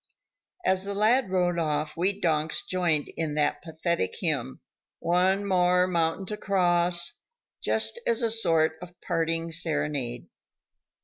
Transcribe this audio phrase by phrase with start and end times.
[0.65, 4.59] As the lad rode off we donks joined in that pathetic hymn:
[4.97, 7.21] "One more mountain to cross,"
[7.63, 10.25] just as a sort of parting serenade.